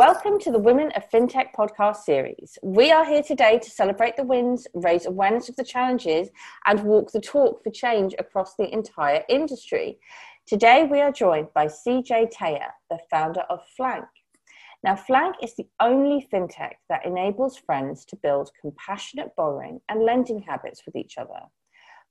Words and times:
Welcome 0.00 0.38
to 0.40 0.50
the 0.50 0.58
Women 0.58 0.90
of 0.96 1.10
FinTech 1.10 1.52
podcast 1.54 2.04
series. 2.04 2.56
We 2.62 2.90
are 2.90 3.04
here 3.04 3.22
today 3.22 3.58
to 3.58 3.70
celebrate 3.70 4.16
the 4.16 4.24
wins, 4.24 4.66
raise 4.72 5.04
awareness 5.04 5.50
of 5.50 5.56
the 5.56 5.62
challenges, 5.62 6.30
and 6.64 6.82
walk 6.84 7.12
the 7.12 7.20
talk 7.20 7.62
for 7.62 7.70
change 7.70 8.14
across 8.18 8.54
the 8.54 8.72
entire 8.72 9.22
industry. 9.28 9.98
Today, 10.46 10.88
we 10.90 11.02
are 11.02 11.12
joined 11.12 11.48
by 11.52 11.66
CJ 11.66 12.32
Tayeh, 12.32 12.70
the 12.88 12.98
founder 13.10 13.42
of 13.50 13.60
Flank. 13.76 14.06
Now, 14.82 14.96
Flank 14.96 15.36
is 15.42 15.54
the 15.54 15.68
only 15.80 16.26
fintech 16.32 16.76
that 16.88 17.04
enables 17.04 17.58
friends 17.58 18.06
to 18.06 18.16
build 18.16 18.52
compassionate 18.58 19.36
borrowing 19.36 19.82
and 19.90 20.02
lending 20.02 20.40
habits 20.40 20.80
with 20.86 20.96
each 20.96 21.18
other. 21.18 21.42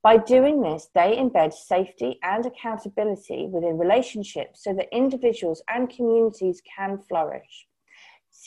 By 0.04 0.18
doing 0.18 0.62
this, 0.62 0.90
they 0.94 1.18
embed 1.18 1.54
safety 1.54 2.20
and 2.22 2.46
accountability 2.46 3.48
within 3.52 3.80
relationships 3.80 4.64
so 4.64 4.76
that 4.76 4.96
individuals 4.96 5.64
and 5.68 5.90
communities 5.90 6.62
can 6.78 7.00
flourish. 7.00 7.66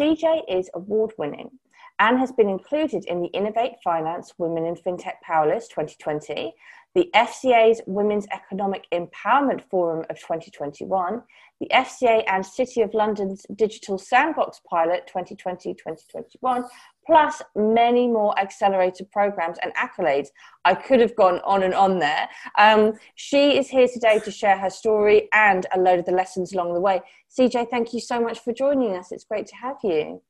CJ 0.01 0.43
is 0.49 0.71
award 0.75 1.13
winning 1.19 1.51
and 1.99 2.19
has 2.19 2.33
been 2.33 2.49
included 2.49 3.05
in 3.05 3.21
the 3.21 3.29
Innovate 3.29 3.75
Finance 3.85 4.33
Women 4.39 4.65
in 4.65 4.75
FinTech 4.75 5.17
Powerlist 5.25 5.69
2020, 5.71 6.55
the 6.95 7.11
FCA's 7.15 7.83
Women's 7.87 8.27
Economic 8.33 8.87
Empowerment 8.93 9.63
Forum 9.71 10.05
of 10.09 10.19
2021, 10.19 11.23
the 11.61 11.69
FCA 11.73 12.25
and 12.27 12.45
City 12.45 12.81
of 12.81 12.95
London's 12.95 13.45
Digital 13.55 13.99
Sandbox 13.99 14.61
Pilot 14.69 15.07
2020 15.07 15.75
2021, 15.75 16.65
plus 17.07 17.43
many 17.57 18.07
more 18.07 18.39
accelerated 18.39 19.11
programs 19.11 19.59
and 19.63 19.75
accolades. 19.75 20.29
I 20.65 20.75
could 20.75 21.01
have 21.01 21.17
gone 21.17 21.41
on 21.45 21.63
and 21.63 21.75
on 21.75 21.99
there. 21.99 22.29
Um, 22.59 22.95
she 23.17 23.59
is 23.59 23.69
here 23.69 23.89
today 23.89 24.21
to 24.21 24.31
share 24.31 24.59
her 24.59 24.71
story 24.71 25.29
and 25.33 25.67
a 25.75 25.81
load 25.81 25.99
of 25.99 26.07
the 26.07 26.13
lessons 26.13 26.53
along 26.53 26.75
the 26.75 26.81
way. 26.81 27.01
CJ, 27.37 27.71
thank 27.71 27.93
you 27.93 28.01
so 28.01 28.21
much 28.21 28.41
for 28.41 28.53
joining 28.53 28.97
us. 28.97 29.13
It's 29.13 29.25
great 29.25 29.47
to 29.49 29.57
have 29.57 29.77
you. 29.83 30.23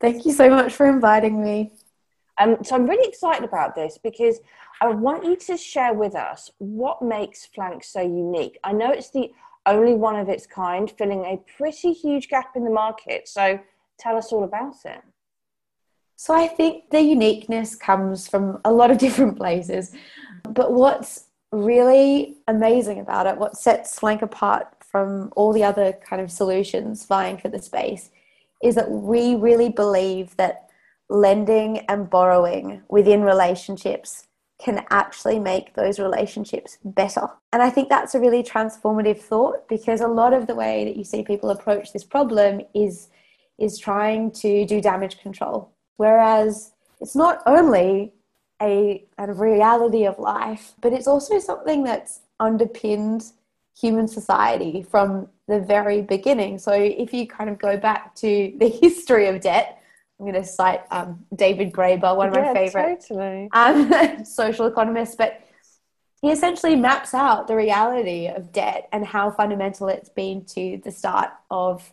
Thank 0.00 0.26
you 0.26 0.32
so 0.32 0.50
much 0.50 0.74
for 0.74 0.86
inviting 0.86 1.42
me. 1.42 1.72
Um, 2.38 2.58
so 2.62 2.74
I'm 2.74 2.86
really 2.86 3.08
excited 3.08 3.44
about 3.44 3.74
this 3.74 3.98
because 4.02 4.40
I 4.80 4.88
want 4.88 5.24
you 5.24 5.36
to 5.36 5.56
share 5.56 5.94
with 5.94 6.16
us 6.16 6.50
what 6.58 7.00
makes 7.00 7.46
Flank 7.46 7.84
so 7.84 8.00
unique. 8.00 8.58
I 8.64 8.72
know 8.72 8.90
it's 8.90 9.10
the 9.10 9.30
only 9.66 9.94
one 9.94 10.16
of 10.16 10.28
its 10.28 10.46
kind, 10.46 10.90
filling 10.90 11.24
a 11.24 11.40
pretty 11.56 11.92
huge 11.92 12.28
gap 12.28 12.56
in 12.56 12.64
the 12.64 12.70
market. 12.70 13.28
So 13.28 13.60
tell 13.98 14.16
us 14.16 14.32
all 14.32 14.44
about 14.44 14.74
it. 14.84 15.00
So 16.24 16.32
I 16.32 16.48
think 16.48 16.88
the 16.88 17.02
uniqueness 17.02 17.76
comes 17.76 18.26
from 18.26 18.58
a 18.64 18.72
lot 18.72 18.90
of 18.90 18.96
different 19.06 19.36
places. 19.36 19.92
But 20.48 20.72
what's 20.72 21.26
really 21.52 22.38
amazing 22.48 22.98
about 22.98 23.26
it, 23.26 23.36
what 23.36 23.58
sets 23.58 23.98
Flank 23.98 24.22
apart 24.22 24.68
from 24.80 25.30
all 25.36 25.52
the 25.52 25.64
other 25.64 25.92
kind 25.92 26.22
of 26.22 26.32
solutions 26.32 27.04
vying 27.04 27.36
for 27.36 27.50
the 27.50 27.60
space, 27.60 28.08
is 28.62 28.74
that 28.74 28.90
we 28.90 29.34
really 29.34 29.68
believe 29.68 30.34
that 30.38 30.70
lending 31.10 31.80
and 31.90 32.08
borrowing 32.08 32.80
within 32.88 33.20
relationships 33.20 34.26
can 34.58 34.82
actually 34.88 35.38
make 35.38 35.74
those 35.74 35.98
relationships 35.98 36.78
better. 36.86 37.28
And 37.52 37.62
I 37.62 37.68
think 37.68 37.90
that's 37.90 38.14
a 38.14 38.18
really 38.18 38.42
transformative 38.42 39.18
thought 39.18 39.68
because 39.68 40.00
a 40.00 40.08
lot 40.08 40.32
of 40.32 40.46
the 40.46 40.54
way 40.54 40.86
that 40.86 40.96
you 40.96 41.04
see 41.04 41.22
people 41.22 41.50
approach 41.50 41.92
this 41.92 42.04
problem 42.04 42.62
is 42.74 43.10
is 43.56 43.78
trying 43.78 44.32
to 44.32 44.66
do 44.66 44.80
damage 44.80 45.18
control 45.18 45.73
Whereas 45.96 46.72
it's 47.00 47.14
not 47.14 47.42
only 47.46 48.12
a 48.60 49.04
kind 49.16 49.30
of 49.30 49.40
reality 49.40 50.06
of 50.06 50.18
life, 50.18 50.72
but 50.80 50.92
it's 50.92 51.06
also 51.06 51.38
something 51.38 51.84
that's 51.84 52.20
underpinned 52.40 53.24
human 53.78 54.06
society 54.08 54.82
from 54.82 55.28
the 55.48 55.60
very 55.60 56.02
beginning. 56.02 56.58
So 56.58 56.72
if 56.72 57.12
you 57.12 57.26
kind 57.26 57.50
of 57.50 57.58
go 57.58 57.76
back 57.76 58.14
to 58.16 58.54
the 58.58 58.68
history 58.68 59.26
of 59.26 59.40
debt, 59.40 59.80
I'm 60.18 60.26
going 60.26 60.40
to 60.40 60.48
cite 60.48 60.82
um, 60.90 61.24
David 61.34 61.72
Graeber, 61.72 62.16
one 62.16 62.28
of 62.28 62.34
yeah, 62.34 62.52
my 62.52 62.54
favorite 62.54 63.04
totally. 63.08 63.48
um, 63.52 64.24
social 64.24 64.66
economists, 64.66 65.16
but 65.16 65.40
he 66.22 66.30
essentially 66.30 66.76
maps 66.76 67.12
out 67.12 67.48
the 67.48 67.56
reality 67.56 68.28
of 68.28 68.52
debt 68.52 68.88
and 68.92 69.04
how 69.04 69.30
fundamental 69.30 69.88
it's 69.88 70.08
been 70.08 70.44
to 70.46 70.80
the 70.84 70.90
start 70.90 71.30
of 71.50 71.92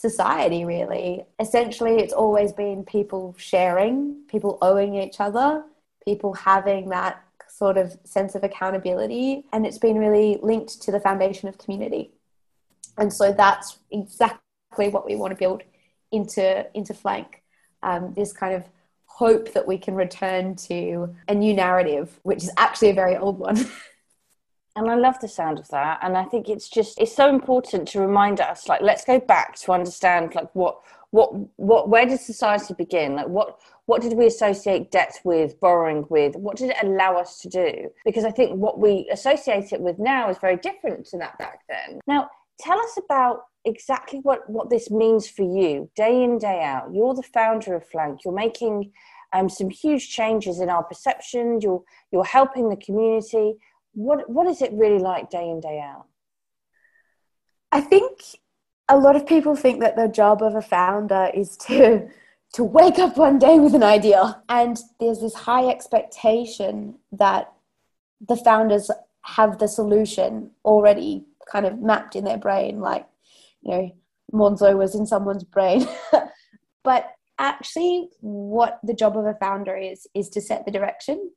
society, 0.00 0.64
really. 0.64 1.26
Essentially, 1.38 1.98
it's 1.98 2.14
always 2.14 2.52
been 2.52 2.84
people 2.84 3.34
sharing, 3.36 4.22
people 4.28 4.56
owing 4.62 4.94
each 4.94 5.20
other, 5.20 5.62
people 6.04 6.32
having 6.32 6.88
that 6.88 7.22
sort 7.48 7.76
of 7.76 7.98
sense 8.04 8.34
of 8.34 8.42
accountability, 8.42 9.44
and 9.52 9.66
it's 9.66 9.76
been 9.76 9.98
really 9.98 10.38
linked 10.42 10.80
to 10.82 10.90
the 10.90 11.00
foundation 11.00 11.50
of 11.50 11.58
community. 11.58 12.12
And 12.96 13.12
so 13.12 13.32
that's 13.32 13.78
exactly 13.90 14.88
what 14.88 15.04
we 15.04 15.16
want 15.16 15.32
to 15.32 15.36
build 15.36 15.62
into 16.10 16.66
into 16.74 16.94
Flank. 16.94 17.42
Um, 17.82 18.14
this 18.14 18.32
kind 18.32 18.54
of 18.54 18.64
hope 19.04 19.52
that 19.52 19.66
we 19.66 19.76
can 19.76 19.94
return 19.94 20.56
to 20.56 21.14
a 21.28 21.34
new 21.34 21.52
narrative, 21.52 22.18
which 22.22 22.42
is 22.42 22.50
actually 22.56 22.88
a 22.88 22.94
very 22.94 23.18
old 23.18 23.38
one. 23.38 23.56
And 24.76 24.90
I 24.90 24.94
love 24.94 25.18
the 25.20 25.28
sound 25.28 25.58
of 25.58 25.68
that. 25.68 25.98
And 26.02 26.16
I 26.16 26.24
think 26.24 26.48
it's 26.48 26.68
just 26.68 27.00
it's 27.00 27.14
so 27.14 27.28
important 27.28 27.88
to 27.88 28.00
remind 28.00 28.40
us, 28.40 28.68
like, 28.68 28.82
let's 28.82 29.04
go 29.04 29.18
back 29.18 29.56
to 29.56 29.72
understand 29.72 30.34
like 30.34 30.54
what 30.54 30.80
what 31.10 31.30
what 31.56 31.88
where 31.88 32.06
did 32.06 32.20
society 32.20 32.74
begin? 32.74 33.16
Like 33.16 33.28
what 33.28 33.58
what 33.86 34.02
did 34.02 34.12
we 34.12 34.26
associate 34.26 34.92
debt 34.92 35.18
with, 35.24 35.58
borrowing 35.58 36.06
with? 36.08 36.36
What 36.36 36.56
did 36.56 36.70
it 36.70 36.76
allow 36.82 37.16
us 37.16 37.40
to 37.40 37.48
do? 37.48 37.90
Because 38.04 38.24
I 38.24 38.30
think 38.30 38.56
what 38.56 38.78
we 38.78 39.08
associate 39.10 39.72
it 39.72 39.80
with 39.80 39.98
now 39.98 40.30
is 40.30 40.38
very 40.38 40.56
different 40.56 41.06
to 41.06 41.18
that 41.18 41.36
back 41.38 41.60
then. 41.68 41.98
Now, 42.06 42.30
tell 42.60 42.78
us 42.78 42.96
about 43.04 43.46
exactly 43.64 44.20
what, 44.20 44.48
what 44.48 44.70
this 44.70 44.90
means 44.90 45.28
for 45.28 45.42
you 45.42 45.90
day 45.96 46.22
in, 46.22 46.38
day 46.38 46.62
out. 46.62 46.94
You're 46.94 47.14
the 47.14 47.22
founder 47.22 47.74
of 47.74 47.84
Flank. 47.84 48.20
You're 48.24 48.32
making 48.32 48.92
um, 49.32 49.48
some 49.48 49.70
huge 49.70 50.08
changes 50.08 50.60
in 50.60 50.70
our 50.70 50.84
perception. 50.84 51.60
You're 51.60 51.82
you're 52.12 52.24
helping 52.24 52.68
the 52.68 52.76
community 52.76 53.54
what 53.92 54.28
what 54.28 54.46
is 54.46 54.62
it 54.62 54.72
really 54.72 54.98
like 54.98 55.30
day 55.30 55.48
in 55.48 55.60
day 55.60 55.80
out? 55.80 56.06
I 57.72 57.80
think 57.80 58.20
a 58.88 58.98
lot 58.98 59.16
of 59.16 59.26
people 59.26 59.54
think 59.54 59.80
that 59.80 59.96
the 59.96 60.08
job 60.08 60.42
of 60.42 60.54
a 60.54 60.62
founder 60.62 61.30
is 61.34 61.56
to 61.68 62.08
to 62.52 62.64
wake 62.64 62.98
up 62.98 63.16
one 63.16 63.38
day 63.38 63.58
with 63.60 63.74
an 63.74 63.84
idea. 63.84 64.42
And 64.48 64.78
there's 64.98 65.20
this 65.20 65.34
high 65.34 65.68
expectation 65.68 66.96
that 67.12 67.52
the 68.26 68.36
founders 68.36 68.90
have 69.22 69.58
the 69.58 69.68
solution 69.68 70.50
already 70.64 71.24
kind 71.50 71.66
of 71.66 71.80
mapped 71.80 72.16
in 72.16 72.24
their 72.24 72.38
brain 72.38 72.80
like 72.80 73.06
you 73.62 73.70
know 73.70 73.94
monzo 74.32 74.76
was 74.76 74.94
in 74.94 75.06
someone's 75.06 75.44
brain. 75.44 75.86
But 76.82 77.12
actually 77.38 78.08
what 78.20 78.80
the 78.82 78.94
job 78.94 79.16
of 79.16 79.26
a 79.26 79.34
founder 79.34 79.76
is 79.76 80.06
is 80.14 80.28
to 80.30 80.40
set 80.40 80.64
the 80.64 80.70
direction 80.70 81.30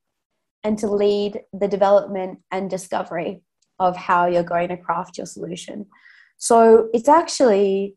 and 0.63 0.77
to 0.79 0.87
lead 0.87 1.41
the 1.51 1.67
development 1.67 2.39
and 2.51 2.69
discovery 2.69 3.41
of 3.79 3.95
how 3.95 4.25
you're 4.25 4.43
going 4.43 4.69
to 4.69 4.77
craft 4.77 5.17
your 5.17 5.25
solution. 5.25 5.85
So 6.37 6.89
it's 6.93 7.09
actually 7.09 7.95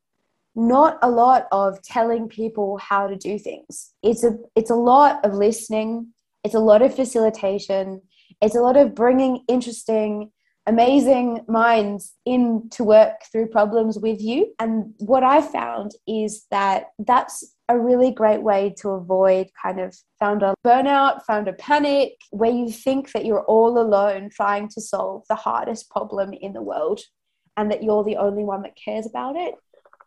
not 0.54 0.98
a 1.02 1.10
lot 1.10 1.46
of 1.52 1.82
telling 1.82 2.28
people 2.28 2.78
how 2.78 3.06
to 3.06 3.16
do 3.16 3.38
things. 3.38 3.92
It's 4.02 4.24
a 4.24 4.36
it's 4.54 4.70
a 4.70 4.74
lot 4.74 5.24
of 5.24 5.34
listening, 5.34 6.08
it's 6.44 6.54
a 6.54 6.60
lot 6.60 6.82
of 6.82 6.94
facilitation, 6.94 8.00
it's 8.40 8.56
a 8.56 8.60
lot 8.60 8.76
of 8.76 8.94
bringing 8.94 9.44
interesting 9.48 10.30
amazing 10.66 11.44
minds 11.46 12.14
in 12.24 12.68
to 12.70 12.82
work 12.82 13.22
through 13.30 13.46
problems 13.46 13.98
with 13.98 14.20
you. 14.20 14.52
And 14.58 14.94
what 14.98 15.22
I 15.22 15.40
found 15.40 15.92
is 16.08 16.46
that 16.50 16.86
that's 16.98 17.54
a 17.68 17.78
really 17.78 18.12
great 18.12 18.42
way 18.42 18.74
to 18.78 18.90
avoid 18.90 19.48
kind 19.60 19.80
of 19.80 19.96
founder 20.20 20.54
burnout, 20.64 21.22
founder 21.24 21.52
panic, 21.52 22.12
where 22.30 22.50
you 22.50 22.70
think 22.70 23.12
that 23.12 23.24
you're 23.24 23.44
all 23.44 23.78
alone 23.78 24.30
trying 24.30 24.68
to 24.68 24.80
solve 24.80 25.24
the 25.28 25.34
hardest 25.34 25.90
problem 25.90 26.32
in 26.32 26.52
the 26.52 26.62
world 26.62 27.00
and 27.56 27.70
that 27.70 27.82
you're 27.82 28.04
the 28.04 28.16
only 28.16 28.44
one 28.44 28.62
that 28.62 28.76
cares 28.76 29.06
about 29.06 29.34
it. 29.36 29.54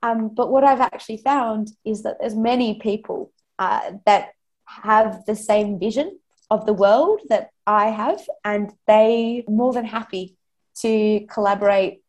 Um, 0.01 0.29
but 0.29 0.49
what 0.49 0.63
I've 0.63 0.79
actually 0.79 1.17
found 1.17 1.71
is 1.83 2.03
that 2.03 2.17
there's 2.19 2.35
many 2.35 2.75
people 2.75 3.31
uh, 3.57 3.91
that 4.05 4.29
have 4.65 5.25
the 5.25 5.35
same 5.35 5.79
vision 5.79 6.19
of 6.49 6.65
the 6.65 6.73
world 6.73 7.19
that 7.29 7.49
I 7.67 7.87
have, 7.87 8.21
and 8.43 8.71
they 8.87 9.43
more 9.47 9.73
than 9.73 9.85
happy 9.85 10.37
to 10.81 11.25
collaborate 11.29 12.01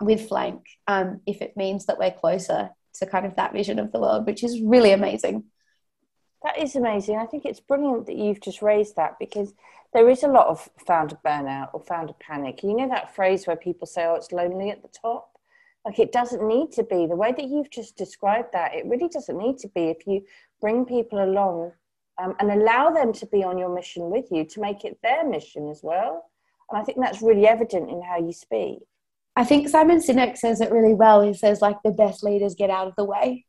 with 0.00 0.28
Flank 0.28 0.64
um, 0.86 1.20
if 1.26 1.42
it 1.42 1.56
means 1.56 1.86
that 1.86 1.98
we're 1.98 2.10
closer 2.10 2.70
to 2.98 3.06
kind 3.06 3.26
of 3.26 3.36
that 3.36 3.52
vision 3.52 3.78
of 3.78 3.92
the 3.92 4.00
world, 4.00 4.26
which 4.26 4.44
is 4.44 4.60
really 4.60 4.92
amazing. 4.92 5.44
That 6.42 6.58
is 6.58 6.76
amazing. 6.76 7.18
I 7.18 7.26
think 7.26 7.44
it's 7.44 7.60
brilliant 7.60 8.06
that 8.06 8.16
you've 8.16 8.40
just 8.40 8.62
raised 8.62 8.96
that 8.96 9.18
because 9.18 9.52
there 9.92 10.08
is 10.08 10.22
a 10.22 10.28
lot 10.28 10.46
of 10.46 10.68
founder 10.86 11.18
burnout 11.24 11.70
or 11.72 11.80
founder 11.80 12.12
panic. 12.20 12.62
You 12.62 12.76
know 12.76 12.88
that 12.88 13.14
phrase 13.14 13.46
where 13.46 13.56
people 13.56 13.86
say, 13.86 14.04
oh, 14.04 14.14
it's 14.14 14.32
lonely 14.32 14.70
at 14.70 14.82
the 14.82 14.88
top? 14.88 15.30
Like 15.84 15.98
it 15.98 16.12
doesn't 16.12 16.46
need 16.46 16.72
to 16.72 16.82
be. 16.82 17.06
The 17.06 17.16
way 17.16 17.32
that 17.32 17.48
you've 17.48 17.70
just 17.70 17.96
described 17.96 18.48
that, 18.52 18.74
it 18.74 18.86
really 18.86 19.08
doesn't 19.08 19.38
need 19.38 19.58
to 19.58 19.68
be. 19.68 19.84
If 19.84 20.06
you 20.06 20.24
bring 20.60 20.84
people 20.84 21.22
along 21.24 21.72
um, 22.22 22.34
and 22.38 22.50
allow 22.50 22.90
them 22.90 23.12
to 23.14 23.26
be 23.26 23.44
on 23.44 23.58
your 23.58 23.74
mission 23.74 24.10
with 24.10 24.26
you 24.30 24.44
to 24.44 24.60
make 24.60 24.84
it 24.84 24.98
their 25.02 25.28
mission 25.28 25.68
as 25.68 25.80
well. 25.82 26.30
And 26.70 26.80
I 26.80 26.84
think 26.84 26.98
that's 27.00 27.22
really 27.22 27.46
evident 27.46 27.90
in 27.90 28.02
how 28.02 28.18
you 28.18 28.32
speak. 28.32 28.78
I 29.36 29.44
think 29.44 29.68
Simon 29.68 29.98
Sinek 29.98 30.38
says 30.38 30.62
it 30.62 30.72
really 30.72 30.94
well. 30.94 31.20
He 31.20 31.34
says, 31.34 31.60
like, 31.60 31.76
the 31.84 31.90
best 31.90 32.24
leaders 32.24 32.54
get 32.54 32.70
out 32.70 32.88
of 32.88 32.94
the 32.96 33.04
way. 33.04 33.44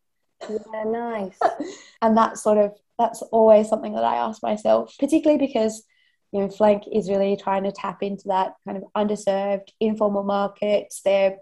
Yeah, 0.49 0.83
nice. 0.85 1.39
and 2.01 2.15
that's 2.15 2.43
sort 2.43 2.57
of, 2.57 2.73
that's 2.99 3.21
always 3.21 3.69
something 3.69 3.93
that 3.93 4.03
I 4.03 4.17
ask 4.17 4.43
myself, 4.43 4.93
particularly 4.99 5.45
because, 5.45 5.83
you 6.33 6.41
know, 6.41 6.49
Flank 6.49 6.83
is 6.91 7.09
really 7.09 7.37
trying 7.37 7.63
to 7.63 7.71
tap 7.71 8.03
into 8.03 8.27
that 8.27 8.53
kind 8.65 8.77
of 8.77 8.83
underserved 8.95 9.69
informal 9.79 10.23
markets. 10.23 11.01
They're 11.05 11.37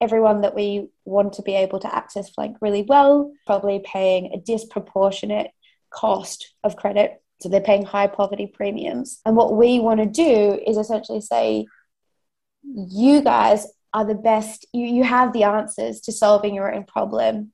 everyone 0.00 0.40
that 0.40 0.54
we 0.54 0.88
want 1.04 1.34
to 1.34 1.42
be 1.42 1.54
able 1.54 1.78
to 1.78 1.94
access 1.94 2.30
Flank 2.30 2.56
really 2.60 2.82
well, 2.82 3.30
probably 3.46 3.80
paying 3.84 4.32
a 4.32 4.40
disproportionate 4.40 5.50
cost 5.90 6.54
of 6.64 6.76
credit. 6.76 7.22
So 7.40 7.48
they're 7.48 7.60
paying 7.60 7.84
high 7.84 8.06
poverty 8.06 8.46
premiums. 8.46 9.20
And 9.26 9.36
what 9.36 9.54
we 9.54 9.80
want 9.80 10.00
to 10.00 10.06
do 10.06 10.58
is 10.66 10.76
essentially 10.76 11.20
say, 11.20 11.66
you 12.64 13.20
guys 13.20 13.66
are 13.94 14.04
the 14.04 14.14
best, 14.14 14.66
you, 14.72 14.86
you 14.86 15.04
have 15.04 15.32
the 15.32 15.44
answers 15.44 16.00
to 16.02 16.12
solving 16.12 16.54
your 16.54 16.72
own 16.72 16.84
problem. 16.84 17.52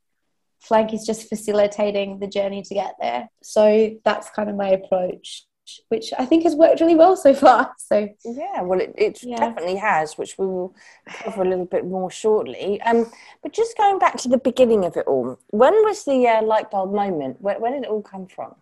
Flank 0.61 0.93
is 0.93 1.07
just 1.07 1.29
facilitating 1.29 2.19
the 2.19 2.27
journey 2.27 2.63
to 2.63 2.75
get 2.75 2.95
there. 3.01 3.29
So 3.43 3.97
that's 4.05 4.31
kind 4.31 4.51
of 4.51 4.57
my 4.57 4.69
approach 4.71 5.47
which 5.89 6.13
I 6.19 6.25
think 6.25 6.45
has 6.45 6.55
worked 6.55 6.81
really 6.81 6.95
well 6.95 7.17
so 7.17 7.35
far. 7.35 7.75
So 7.89 8.07
yeah, 8.23 8.61
well, 8.61 8.81
it, 8.81 8.93
it 8.99 9.23
yeah. 9.23 9.37
definitely 9.37 9.77
has, 9.77 10.19
which 10.19 10.37
we 10.37 10.47
will 10.47 10.75
cover 11.07 11.43
a 11.43 11.49
little 11.49 11.65
bit 11.65 11.87
more 11.87 12.11
shortly. 12.11 12.83
Um, 12.83 13.11
but 13.43 13.55
just 13.55 13.79
going 13.79 13.99
back 13.99 14.19
to 14.19 14.29
the 14.29 14.37
beginning 14.37 14.85
of 14.85 14.97
it 14.99 15.07
all, 15.07 15.39
when 15.49 15.73
was 15.85 16.05
the 16.05 16.27
uh, 16.29 16.43
light 16.43 16.71
bulb 16.71 16.93
moment? 16.93 17.41
Where, 17.41 17.59
where 17.59 17.73
did 17.73 17.85
it 17.85 17.89
all 17.89 18.03
come 18.03 18.27
from? 18.27 18.57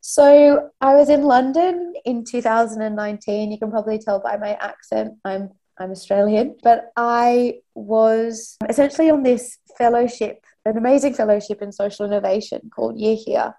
So 0.00 0.70
I 0.80 0.96
was 0.96 1.08
in 1.08 1.22
London 1.22 1.94
in 2.04 2.24
2019. 2.24 3.52
You 3.52 3.58
can 3.58 3.70
probably 3.70 3.98
tell 4.00 4.18
by 4.18 4.36
my 4.36 4.54
accent, 4.54 5.18
I'm 5.24 5.50
I'm 5.78 5.90
Australian, 5.90 6.56
but 6.62 6.90
I 6.96 7.60
was 7.74 8.56
essentially 8.68 9.10
on 9.10 9.22
this 9.22 9.58
fellowship, 9.76 10.44
an 10.64 10.78
amazing 10.78 11.14
fellowship 11.14 11.60
in 11.60 11.70
social 11.70 12.06
innovation 12.06 12.70
called 12.74 12.98
Year 12.98 13.16
Here. 13.16 13.54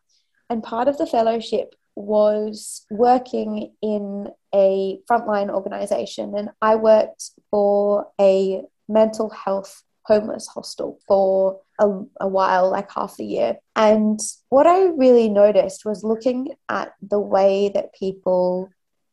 And 0.49 0.63
part 0.63 0.87
of 0.87 0.97
the 0.97 1.05
fellowship 1.05 1.75
was 1.95 2.85
working 2.89 3.73
in 3.81 4.27
a 4.53 4.99
frontline 5.09 5.49
organization 5.49 6.35
and 6.37 6.49
I 6.61 6.75
worked 6.75 7.31
for 7.51 8.07
a 8.19 8.61
mental 8.87 9.29
health 9.29 9.83
homeless 10.03 10.47
hostel 10.47 10.99
for 11.07 11.59
a, 11.79 11.87
a, 12.21 12.27
while, 12.27 12.71
like 12.71 12.89
half 12.91 13.17
the 13.17 13.25
year. 13.25 13.57
And 13.75 14.19
what 14.49 14.65
I 14.65 14.85
really 14.85 15.27
noticed 15.27 15.85
was 15.85 16.03
looking 16.03 16.53
at 16.69 16.93
the 17.01 17.19
way 17.19 17.69
that 17.73 17.93
people 17.93 18.69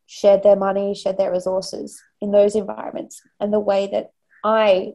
shared 0.07 0.43
their 0.43 0.57
money, 0.57 0.95
shared 0.95 1.19
their 1.19 1.33
resources 1.33 2.01
in 2.25 2.33
those 2.33 2.57
environments, 2.57 3.21
and 3.39 3.53
the 3.53 3.61
way 3.61 3.87
that 3.93 4.11
I 4.43 4.95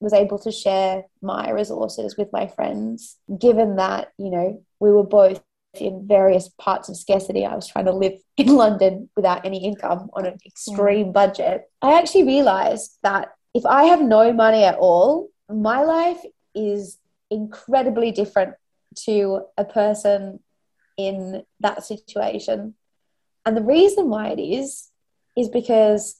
was 0.00 0.12
able 0.12 0.38
to 0.40 0.50
share 0.50 1.04
my 1.22 1.50
resources 1.50 2.16
with 2.16 2.28
my 2.32 2.48
friends, 2.48 3.16
given 3.40 3.76
that, 3.76 4.12
you 4.18 4.30
know, 4.30 4.62
we 4.80 4.90
were 4.90 5.04
both 5.04 5.40
in 5.74 6.06
various 6.08 6.48
parts 6.58 6.88
of 6.88 6.96
scarcity. 6.96 7.46
I 7.46 7.54
was 7.54 7.68
trying 7.68 7.84
to 7.84 7.92
live 7.92 8.14
in 8.36 8.48
London 8.48 9.08
without 9.14 9.46
any 9.46 9.64
income 9.64 10.10
on 10.12 10.26
an 10.26 10.38
extreme 10.44 11.12
budget. 11.12 11.70
I 11.80 11.98
actually 11.98 12.24
realized 12.24 12.98
that 13.04 13.28
if 13.54 13.64
I 13.64 13.84
have 13.84 14.02
no 14.02 14.32
money 14.32 14.64
at 14.64 14.76
all, 14.76 15.28
my 15.48 15.82
life 15.82 16.20
is 16.54 16.98
incredibly 17.30 18.10
different 18.10 18.54
to 19.04 19.42
a 19.56 19.64
person 19.64 20.40
in 20.96 21.44
that 21.60 21.84
situation. 21.84 22.74
And 23.44 23.56
the 23.56 23.62
reason 23.62 24.08
why 24.08 24.30
it 24.30 24.40
is, 24.40 24.90
is 25.36 25.48
because 25.48 26.18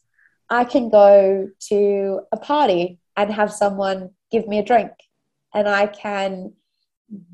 I 0.49 0.65
can 0.65 0.89
go 0.89 1.49
to 1.69 2.21
a 2.33 2.37
party 2.37 2.99
and 3.17 3.33
have 3.33 3.53
someone 3.53 4.11
give 4.31 4.47
me 4.47 4.59
a 4.59 4.65
drink, 4.65 4.93
and 5.55 5.69
I 5.69 5.87
can 5.87 6.53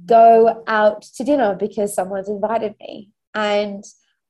go 0.06 0.62
out 0.66 1.02
to 1.02 1.24
dinner 1.24 1.54
because 1.54 1.94
someone's 1.94 2.28
invited 2.28 2.74
me. 2.80 3.10
And 3.34 3.84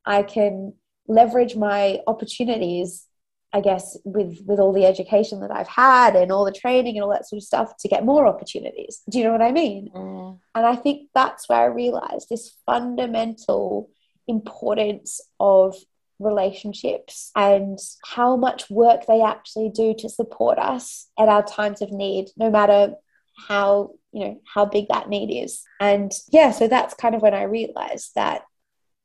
i 0.07 0.23
can 0.23 0.75
leverage 1.09 1.57
my 1.57 2.01
opportunities 2.07 3.07
i 3.53 3.61
guess 3.61 3.97
with 4.05 4.41
with 4.47 4.59
all 4.59 4.73
the 4.73 4.87
education 4.87 5.41
that 5.41 5.51
i've 5.51 5.69
had 5.69 6.17
and 6.17 6.31
all 6.31 6.45
the 6.45 6.53
training 6.53 6.97
and 6.97 7.05
all 7.05 7.11
that 7.11 7.29
sort 7.29 7.39
of 7.39 7.45
stuff 7.45 7.77
to 7.79 7.89
get 7.89 8.05
more 8.05 8.27
opportunities. 8.27 9.03
Do 9.11 9.19
you 9.19 9.25
know 9.25 9.33
what 9.33 9.43
i 9.43 9.53
mean? 9.53 9.91
Mm. 9.95 10.39
and 10.55 10.67
i 10.67 10.77
think 10.77 11.09
that's 11.15 11.49
where 11.49 11.61
i 11.61 11.67
realized 11.67 12.29
this 12.29 12.57
fundamental 12.67 13.91
importance 14.29 15.21
of 15.41 15.77
relationships 16.19 17.31
and 17.35 17.79
how 18.05 18.37
much 18.37 18.71
work 18.71 19.07
they 19.07 19.23
actually 19.23 19.71
do 19.71 19.95
to 19.99 20.09
support 20.09 20.59
us 20.59 21.09
at 21.19 21.29
our 21.29 21.43
times 21.43 21.83
of 21.83 21.91
need 21.91 22.29
no 22.37 22.51
matter 22.51 22.95
how 23.49 23.91
you 24.13 24.25
know 24.25 24.41
how 24.55 24.65
big 24.65 24.87
that 24.89 25.09
need 25.09 25.45
is. 25.45 25.63
And 25.81 26.13
yeah 26.31 26.51
so 26.51 26.69
that's 26.69 26.95
kind 26.95 27.15
of 27.15 27.23
when 27.23 27.35
i 27.35 27.43
realized 27.43 28.13
that 28.15 28.43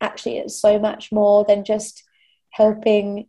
actually 0.02 0.38
it's 0.38 0.60
so 0.60 0.78
much 0.80 1.12
more 1.12 1.46
than 1.46 1.64
just 1.64 2.04
helping 2.52 3.28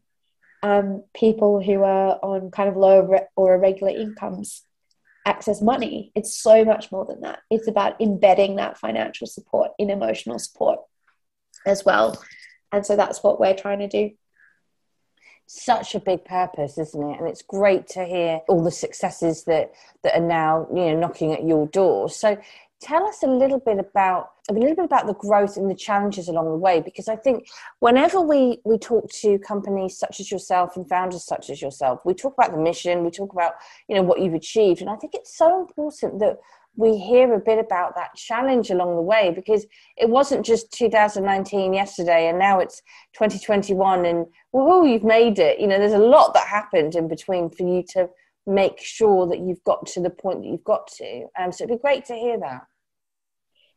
um, 0.63 1.05
people 1.15 1.63
who 1.63 1.83
are 1.85 2.19
on 2.23 2.51
kind 2.51 2.69
of 2.69 2.77
low 2.77 3.09
or 3.37 3.55
irregular 3.55 3.93
incomes 3.93 4.63
access 5.25 5.61
money. 5.61 6.11
It's 6.15 6.37
so 6.37 6.65
much 6.65 6.91
more 6.91 7.05
than 7.05 7.21
that. 7.21 7.41
It's 7.51 7.69
about 7.69 8.01
embedding 8.01 8.57
that 8.57 8.79
financial 8.79 9.27
support 9.27 9.71
in 9.79 9.91
emotional 9.91 10.39
support 10.39 10.81
as 11.67 11.85
well 11.85 12.21
and 12.73 12.85
so 12.85 12.97
that's 12.97 13.23
what 13.23 13.41
we're 13.41 13.55
trying 13.55 13.79
to 13.81 13.89
do 13.89 14.11
such 15.51 15.95
a 15.95 16.01
big 16.01 16.27
purpose, 16.27 16.77
isn't 16.77 17.03
it? 17.03 17.19
And 17.19 17.27
it's 17.27 17.41
great 17.41 17.87
to 17.89 18.05
hear 18.05 18.43
all 18.49 18.63
the 18.63 18.71
successes 18.71 19.45
that 19.45 19.73
that 20.03 20.15
are 20.15 20.27
now 20.27 20.69
you 20.71 20.91
know 20.91 21.01
knocking 21.01 21.33
at 21.33 21.45
your 21.45 21.67
door. 21.69 22.11
So 22.11 22.39
tell 22.81 23.07
us 23.07 23.23
a 23.23 23.27
little 23.27 23.59
bit 23.59 23.79
about 23.79 24.31
a 24.51 24.53
little 24.53 24.77
bit 24.77 24.85
about 24.85 25.07
the 25.07 25.15
growth 25.15 25.57
and 25.57 25.71
the 25.71 25.75
challenges 25.75 26.29
along 26.29 26.47
the 26.47 26.57
way 26.57 26.81
because 26.81 27.09
i 27.09 27.17
think 27.17 27.49
whenever 27.81 28.21
we 28.21 28.61
we 28.65 28.79
talk 28.79 29.11
to 29.11 29.39
companies 29.41 29.99
such 29.99 30.21
as 30.21 30.31
yourself 30.31 30.77
and 30.77 30.89
founders 30.89 31.25
such 31.25 31.51
as 31.51 31.61
yourself 31.61 32.01
we 32.05 32.15
talk 32.15 32.35
about 32.35 32.53
the 32.53 32.63
mission 32.63 33.05
we 33.05 33.11
talk 33.11 33.33
about 33.33 33.55
you 33.89 33.97
know 33.97 34.03
what 34.03 34.21
you've 34.21 34.35
achieved 34.35 34.81
and 34.81 34.89
i 34.89 34.97
think 34.97 35.13
it's 35.15 35.37
so 35.37 35.61
important 35.61 36.21
that 36.21 36.39
we 36.79 36.97
hear 36.97 37.35
a 37.35 37.41
bit 37.41 37.59
about 37.59 37.97
that 37.97 38.15
challenge 38.15 38.71
along 38.71 38.95
the 38.95 39.03
way 39.03 39.33
because 39.35 39.67
it 39.97 40.09
wasn't 40.09 40.47
just 40.47 40.73
2019 40.73 41.75
yesterday 41.75 42.29
and 42.29 42.39
now 42.39 42.61
it's 42.61 42.81
2021 43.15 44.07
and 44.07 44.27
whoa, 44.53 44.85
you've 44.85 45.03
made 45.03 45.41
it. 45.41 45.59
You 45.59 45.67
know, 45.67 45.77
there's 45.77 45.93
a 45.93 45.99
lot 45.99 46.35
that 46.35 46.47
happened 46.47 46.95
in 46.95 47.09
between 47.09 47.51
for 47.51 47.65
you 47.65 47.83
to 47.95 48.09
make 48.47 48.79
sure 48.79 49.27
that 49.27 49.41
you've 49.41 49.63
got 49.65 49.87
to 49.87 50.01
the 50.01 50.09
point 50.09 50.43
that 50.43 50.49
you've 50.49 50.63
got 50.63 50.87
to. 50.99 51.27
Um, 51.37 51.51
so 51.51 51.65
it'd 51.65 51.77
be 51.77 51.83
great 51.83 52.05
to 52.07 52.15
hear 52.15 52.39
that. 52.39 52.63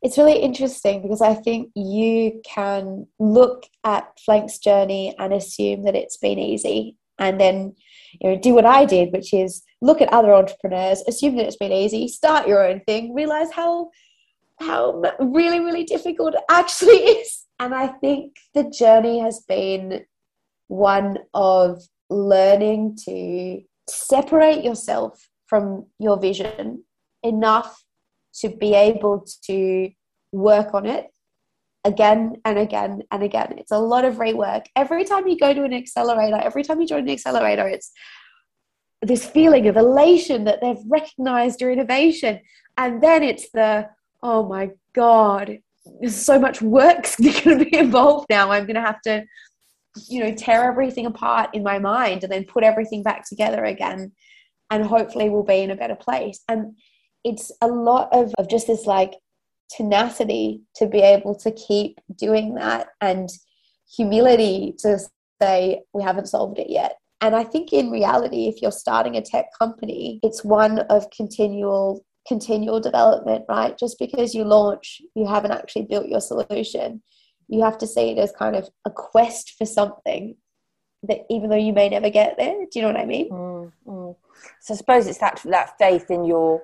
It's 0.03 0.19
really 0.19 0.39
interesting 0.39 1.01
because 1.01 1.23
I 1.23 1.33
think 1.33 1.71
you 1.75 2.39
can 2.45 3.07
look 3.17 3.65
at 3.83 4.11
Flank's 4.23 4.59
journey 4.59 5.15
and 5.17 5.33
assume 5.33 5.83
that 5.85 5.95
it's 5.95 6.17
been 6.17 6.37
easy 6.37 6.97
and 7.21 7.39
then 7.39 7.73
you 8.19 8.31
know 8.31 8.37
do 8.37 8.53
what 8.53 8.65
I 8.65 8.83
did, 8.83 9.13
which 9.13 9.33
is 9.33 9.63
look 9.81 10.01
at 10.01 10.11
other 10.11 10.33
entrepreneurs, 10.33 11.01
assume 11.07 11.37
that 11.37 11.45
it's 11.45 11.55
been 11.55 11.71
easy, 11.71 12.09
start 12.09 12.47
your 12.47 12.67
own 12.67 12.81
thing, 12.81 13.13
realize 13.13 13.51
how 13.51 13.91
how 14.59 15.01
really 15.19 15.61
really 15.61 15.85
difficult 15.85 16.33
it 16.33 16.41
actually 16.49 16.97
is. 17.17 17.45
And 17.59 17.73
I 17.73 17.87
think 17.87 18.35
the 18.53 18.69
journey 18.69 19.19
has 19.19 19.43
been 19.47 20.05
one 20.67 21.19
of 21.33 21.81
learning 22.09 22.97
to 23.05 23.61
separate 23.87 24.63
yourself 24.63 25.29
from 25.47 25.85
your 25.99 26.19
vision 26.19 26.83
enough 27.23 27.83
to 28.33 28.49
be 28.49 28.73
able 28.73 29.25
to 29.45 29.91
work 30.31 30.73
on 30.73 30.85
it 30.85 31.07
again 31.83 32.35
and 32.45 32.57
again 32.57 33.03
and 33.11 33.23
again. 33.23 33.55
It's 33.57 33.71
a 33.71 33.79
lot 33.79 34.05
of 34.05 34.15
rework. 34.15 34.65
Every 34.75 35.03
time 35.03 35.27
you 35.27 35.37
go 35.37 35.53
to 35.53 35.63
an 35.63 35.73
accelerator, 35.73 36.37
every 36.37 36.63
time 36.63 36.79
you 36.79 36.87
join 36.87 37.03
an 37.03 37.09
accelerator, 37.09 37.67
it's 37.67 37.91
this 39.01 39.25
feeling 39.25 39.67
of 39.67 39.77
elation 39.77 40.43
that 40.43 40.61
they've 40.61 40.83
recognized 40.87 41.59
your 41.59 41.71
innovation. 41.71 42.39
And 42.77 43.01
then 43.01 43.23
it's 43.23 43.49
the, 43.51 43.89
oh 44.21 44.47
my 44.47 44.71
God, 44.93 45.59
there's 45.99 46.15
so 46.15 46.39
much 46.39 46.61
work's 46.61 47.15
going 47.19 47.59
to 47.59 47.65
be 47.65 47.75
involved 47.75 48.27
now. 48.29 48.51
I'm 48.51 48.65
going 48.65 48.75
to 48.75 48.81
have 48.81 49.01
to, 49.01 49.25
you 50.07 50.23
know, 50.23 50.33
tear 50.33 50.65
everything 50.65 51.07
apart 51.07 51.49
in 51.53 51.63
my 51.63 51.79
mind 51.79 52.23
and 52.23 52.31
then 52.31 52.45
put 52.45 52.63
everything 52.63 53.01
back 53.01 53.27
together 53.27 53.65
again. 53.65 54.11
And 54.69 54.85
hopefully 54.85 55.29
we'll 55.29 55.43
be 55.43 55.61
in 55.61 55.71
a 55.71 55.75
better 55.75 55.95
place. 55.95 56.41
And 56.47 56.77
it's 57.23 57.51
a 57.61 57.67
lot 57.67 58.09
of, 58.13 58.33
of 58.37 58.47
just 58.47 58.67
this 58.67 58.85
like 58.85 59.15
tenacity 59.75 60.61
to 60.75 60.87
be 60.87 60.99
able 60.99 61.35
to 61.35 61.51
keep 61.51 61.99
doing 62.17 62.55
that 62.55 62.87
and 62.99 63.29
humility 63.95 64.75
to 64.79 64.99
say 65.41 65.81
we 65.93 66.03
haven't 66.03 66.27
solved 66.27 66.59
it 66.59 66.69
yet. 66.69 66.97
And 67.21 67.35
i 67.35 67.43
think 67.43 67.71
in 67.71 67.91
reality 67.91 68.47
if 68.47 68.61
you're 68.61 68.71
starting 68.71 69.15
a 69.15 69.21
tech 69.21 69.45
company 69.57 70.19
it's 70.23 70.43
one 70.43 70.79
of 70.79 71.09
continual 71.11 72.03
continual 72.27 72.79
development 72.79 73.45
right? 73.49 73.77
Just 73.77 73.97
because 73.99 74.33
you 74.35 74.43
launch 74.43 75.01
you 75.15 75.27
haven't 75.27 75.51
actually 75.51 75.83
built 75.83 76.07
your 76.07 76.21
solution 76.21 77.01
you 77.47 77.63
have 77.63 77.77
to 77.79 77.87
see 77.87 78.11
it 78.11 78.17
as 78.17 78.31
kind 78.31 78.55
of 78.55 78.69
a 78.85 78.89
quest 78.89 79.55
for 79.57 79.65
something 79.65 80.35
that 81.03 81.21
even 81.29 81.49
though 81.49 81.55
you 81.67 81.73
may 81.73 81.89
never 81.89 82.09
get 82.09 82.37
there 82.37 82.55
do 82.71 82.79
you 82.79 82.81
know 82.81 82.91
what 82.91 83.01
i 83.01 83.05
mean? 83.05 83.29
Mm, 83.29 83.71
mm. 83.87 84.15
so 84.61 84.73
i 84.73 84.77
suppose 84.77 85.07
it's 85.07 85.19
that 85.19 85.41
that 85.45 85.77
faith 85.77 86.09
in 86.09 86.25
your 86.25 86.61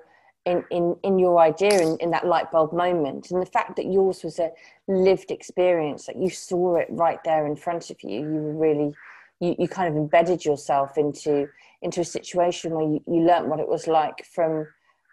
in, 0.48 0.64
in, 0.70 0.96
in 1.02 1.18
your 1.18 1.38
idea 1.38 1.80
in, 1.80 1.96
in 1.98 2.10
that 2.10 2.26
light 2.26 2.50
bulb 2.50 2.72
moment. 2.72 3.30
And 3.30 3.40
the 3.40 3.46
fact 3.46 3.76
that 3.76 3.86
yours 3.86 4.24
was 4.24 4.38
a 4.38 4.50
lived 4.86 5.30
experience 5.30 6.06
that 6.06 6.16
you 6.16 6.30
saw 6.30 6.76
it 6.76 6.88
right 6.90 7.22
there 7.24 7.46
in 7.46 7.56
front 7.56 7.90
of 7.90 8.02
you 8.02 8.20
you 8.20 8.40
were 8.40 8.54
really 8.54 8.94
you, 9.40 9.54
you 9.58 9.68
kind 9.68 9.88
of 9.88 9.96
embedded 9.96 10.44
yourself 10.44 10.96
into 10.96 11.46
into 11.82 12.00
a 12.00 12.04
situation 12.04 12.72
where 12.72 12.86
you, 12.86 13.02
you 13.06 13.20
learned 13.20 13.48
what 13.48 13.60
it 13.60 13.68
was 13.68 13.86
like 13.86 14.24
from 14.24 14.66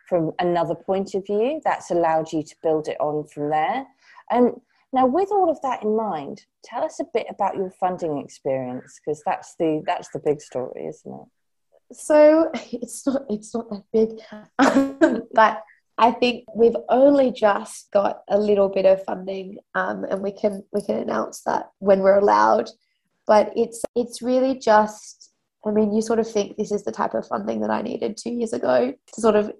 from 0.08 0.32
another 0.40 0.76
point 0.76 1.16
of 1.16 1.26
view. 1.26 1.62
That's 1.64 1.92
allowed 1.92 2.32
you 2.32 2.44
to 2.44 2.56
build 2.62 2.88
it 2.88 2.98
on 3.00 3.26
from 3.28 3.50
there. 3.50 3.86
And 4.30 4.62
now 4.94 5.06
with 5.06 5.30
all 5.32 5.50
of 5.52 5.62
that 5.62 5.84
in 5.84 5.96
mind 5.96 6.46
tell 6.64 6.84
us 6.84 7.00
a 7.00 7.06
bit 7.14 7.28
about 7.30 7.56
your 7.56 7.70
funding 7.70 8.18
experience 8.18 9.00
because 9.00 9.22
that's 9.26 9.56
the 9.56 9.84
that's 9.86 10.10
the 10.10 10.20
big 10.20 10.42
story 10.42 10.86
isn't 10.86 11.14
it 11.14 11.28
so 11.92 12.52
it's 12.72 13.06
not 13.06 13.24
it's 13.30 13.54
not 13.54 13.70
that 13.70 13.84
big 13.92 15.22
but 15.34 15.64
I 15.98 16.12
think 16.12 16.44
we've 16.54 16.76
only 16.90 17.32
just 17.32 17.90
got 17.92 18.24
a 18.28 18.38
little 18.38 18.68
bit 18.68 18.86
of 18.86 19.04
funding, 19.06 19.60
um, 19.76 20.04
and 20.06 20.22
we 20.22 20.32
can 20.32 20.64
we 20.74 20.82
can 20.82 20.98
announce 20.98 21.42
that 21.42 21.70
when 21.80 22.02
we're 22.02 22.18
allowed. 22.18 22.70
But 23.28 23.54
it's 23.56 23.82
it's 23.96 24.22
really 24.22 24.60
just. 24.60 25.32
I 25.66 25.72
mean, 25.72 25.94
you 25.94 26.02
sort 26.04 26.20
of 26.20 26.30
think 26.30 26.58
this 26.58 26.72
is 26.72 26.84
the 26.84 26.92
type 26.92 27.16
of 27.16 27.28
funding 27.28 27.62
that 27.62 27.72
I 27.72 27.82
needed 27.82 28.18
two 28.18 28.30
years 28.30 28.54
ago 28.54 28.94
to 28.94 29.22
sort 29.22 29.36
of, 29.36 29.52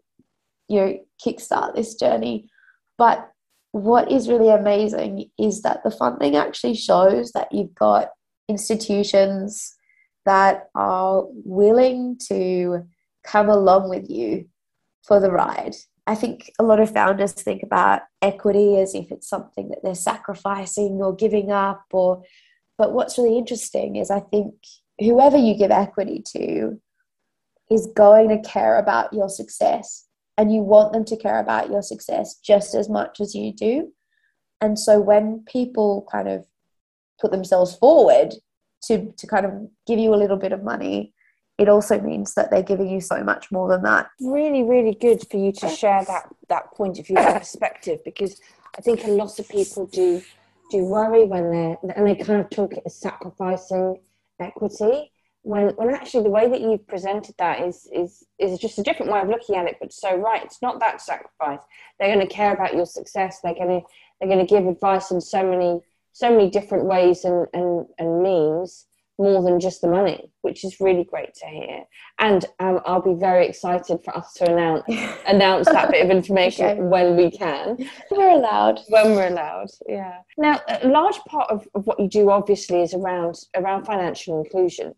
you 0.68 0.80
know, 0.80 1.00
kickstart 1.26 1.74
this 1.74 1.96
journey. 1.96 2.48
But 2.96 3.28
what 3.72 4.12
is 4.12 4.30
really 4.30 4.50
amazing 4.50 5.32
is 5.40 5.64
that 5.64 5.84
the 5.84 5.90
funding 5.90 6.36
actually 6.36 6.76
shows 6.76 7.32
that 7.32 7.52
you've 7.52 7.74
got 7.74 8.12
institutions 8.48 9.75
that 10.26 10.70
are 10.76 11.26
willing 11.30 12.18
to 12.28 12.86
come 13.24 13.50
along 13.50 13.90
with 13.90 14.10
you 14.10 14.48
for 15.04 15.20
the 15.20 15.32
ride. 15.32 15.76
I 16.08 16.16
think 16.16 16.52
a 16.60 16.64
lot 16.64 16.80
of 16.80 16.92
founders 16.92 17.34
think 17.34 17.64
about 17.64 18.02
equity 18.22 18.78
as 18.78 18.94
if 18.94 19.12
it's 19.12 19.28
something 19.28 19.70
that 19.70 19.80
they're 19.84 19.96
sacrificing 19.96 21.00
or 21.02 21.16
giving 21.16 21.52
up 21.52 21.84
or 21.92 22.24
but 22.78 22.94
what's 22.94 23.18
really 23.18 23.38
interesting 23.38 23.96
is 23.96 24.12
I 24.12 24.20
think 24.20 24.54
whoever 25.00 25.38
you 25.38 25.58
give 25.58 25.72
equity 25.72 26.22
to 26.34 26.80
is 27.72 27.88
going 27.96 28.30
to 28.30 28.50
care 28.50 28.78
about 28.78 29.14
your 29.14 29.30
success 29.30 30.08
and 30.38 30.54
you 30.54 30.62
want 30.62 30.94
them 30.94 31.06
to 31.06 31.18
care 31.18 31.40
about 31.40 31.70
your 31.70 31.82
success 31.82 32.36
just 32.44 32.76
as 32.76 32.90
much 32.90 33.22
as 33.22 33.34
you 33.34 33.54
do. 33.54 33.94
And 34.62 34.78
so 34.78 35.00
when 35.00 35.44
people 35.48 36.06
kind 36.12 36.28
of 36.28 36.46
put 37.20 37.32
themselves 37.32 37.76
forward 37.76 38.34
to 38.88 39.12
to 39.18 39.28
kind 39.28 39.46
of 39.46 39.52
give 39.88 40.00
you 40.00 40.14
a 40.14 40.18
little 40.18 40.38
bit 40.38 40.52
of 40.52 40.64
money 40.64 41.14
it 41.58 41.70
also 41.70 42.00
means 42.02 42.34
that 42.34 42.52
they're 42.52 42.64
giving 42.64 42.90
you 42.90 43.00
so 43.00 43.24
much 43.24 43.50
more 43.50 43.70
than 43.70 43.84
that. 43.84 44.10
Really 44.20 44.64
really 44.64 44.94
good 44.94 45.26
for 45.30 45.38
you 45.38 45.52
to 45.54 45.70
share 45.70 46.04
that 46.06 46.28
that 46.50 46.72
point 46.74 47.00
of 47.00 47.08
view 47.08 47.16
that 47.16 47.40
perspective 47.40 48.00
because 48.04 48.40
i 48.78 48.82
think 48.82 49.04
a 49.04 49.10
lot 49.10 49.40
of 49.40 49.48
people 49.50 49.86
do 49.88 50.22
do 50.72 50.84
worry 50.84 51.26
when 51.26 51.52
they're 51.52 51.78
and 51.96 52.08
they 52.08 52.16
kind 52.16 52.42
of 52.42 52.50
talk 52.50 52.74
it 52.74 52.84
as 52.86 52.96
sacrificing 52.96 53.98
equity 54.40 55.12
when 55.44 55.70
when 55.76 55.94
actually 55.94 56.24
the 56.24 56.30
way 56.30 56.50
that 56.50 56.62
you've 56.62 56.86
presented 56.88 57.34
that 57.38 57.62
is 57.62 57.88
is 57.94 58.24
is 58.40 58.60
just 58.60 58.80
a 58.80 58.84
different 58.84 59.12
way 59.12 59.22
of 59.22 59.30
looking 59.30 59.56
at 59.56 59.66
it 59.66 59.78
but 59.80 59.94
so 59.94 60.16
right 60.16 60.44
it's 60.44 60.62
not 60.62 60.80
that 60.80 61.02
sacrifice. 61.02 61.60
They're 62.00 62.14
going 62.14 62.28
to 62.28 62.34
care 62.34 62.54
about 62.54 62.76
your 62.76 62.86
success 62.86 63.40
they're 63.42 63.54
going 63.54 63.82
to 63.82 63.88
they're 64.20 64.30
going 64.30 64.46
to 64.46 64.54
give 64.54 64.66
advice 64.66 65.12
in 65.12 65.22
so 65.22 65.44
many 65.44 65.82
so 66.16 66.32
many 66.32 66.50
different 66.50 66.86
ways 66.86 67.26
and, 67.26 67.46
and, 67.52 67.86
and 68.00 68.24
means 68.24 68.86
more 69.20 69.44
than 69.44 69.60
just 69.60 69.82
the 69.82 69.88
money, 69.90 70.32
which 70.44 70.64
is 70.64 70.80
really 70.80 71.04
great 71.04 71.34
to 71.34 71.46
hear. 71.46 71.84
And 72.20 72.46
um, 72.62 72.80
I'll 72.86 73.02
be 73.02 73.20
very 73.20 73.46
excited 73.46 74.00
for 74.02 74.16
us 74.16 74.34
to 74.36 74.50
announce 74.50 74.84
announce 75.28 75.68
that 75.68 75.92
bit 75.92 76.06
of 76.06 76.10
information 76.10 76.66
okay. 76.68 76.80
when 76.80 77.18
we 77.18 77.30
can. 77.32 77.90
We're 78.12 78.30
allowed. 78.30 78.80
When 78.88 79.14
we're 79.14 79.28
allowed, 79.28 79.68
yeah. 79.90 80.20
Now, 80.38 80.62
a 80.70 80.88
large 80.88 81.20
part 81.28 81.52
of, 81.52 81.68
of 81.76 81.86
what 81.86 82.00
you 82.00 82.08
do, 82.08 82.32
obviously, 82.32 82.82
is 82.82 82.94
around 82.94 83.36
around 83.54 83.84
financial 83.84 84.42
inclusion. 84.42 84.96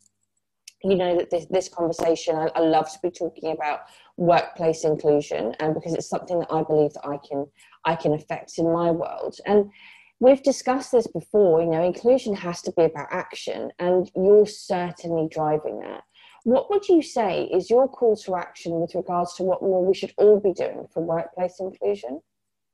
You 0.84 0.96
know 0.96 1.18
that 1.18 1.32
this, 1.32 1.48
this 1.50 1.68
conversation, 1.68 2.36
I, 2.36 2.50
I 2.56 2.60
love 2.60 2.92
to 2.94 3.00
be 3.02 3.10
talking 3.10 3.52
about 3.52 3.80
workplace 4.18 4.84
inclusion, 4.84 5.56
and 5.60 5.74
because 5.74 5.96
it's 5.96 6.10
something 6.10 6.40
that 6.40 6.54
I 6.54 6.62
believe 6.62 6.94
that 6.94 7.08
I 7.08 7.18
can 7.28 7.48
I 7.86 7.96
can 7.96 8.14
affect 8.14 8.60
in 8.60 8.72
my 8.72 8.92
world. 8.92 9.38
And 9.48 9.72
we've 10.20 10.44
discussed 10.44 10.92
this 10.92 11.08
before 11.08 11.62
you 11.62 11.70
know 11.70 11.84
inclusion 11.84 12.36
has 12.36 12.62
to 12.64 12.72
be 12.72 12.84
about 12.84 13.08
action 13.12 13.72
and 13.80 14.10
you're 14.16 14.46
certainly 14.46 15.28
driving 15.32 15.80
that. 15.80 16.04
What 16.44 16.70
would 16.70 16.88
you 16.88 17.02
say 17.02 17.44
is 17.44 17.70
your 17.70 17.88
call 17.90 18.16
to 18.18 18.36
action 18.36 18.80
with 18.80 18.96
regards 18.96 19.34
to 19.36 19.44
what 19.44 19.62
more 19.62 19.86
we 19.86 19.94
should 19.94 20.14
all 20.18 20.40
be 20.40 20.54
doing 20.54 20.88
for 20.94 21.04
workplace 21.04 21.60
inclusion? 21.60 22.22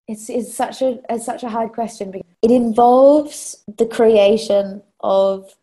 It's, 0.08 0.30
it's 0.30 0.54
such 0.54 0.82
a 0.82 1.00
it's 1.10 1.26
such 1.26 1.44
a 1.44 1.50
hard 1.50 1.72
question 1.72 2.12
because 2.12 2.28
it 2.42 2.52
involves 2.52 3.64
the 3.78 3.86
creation 3.86 4.84
of 5.00 5.56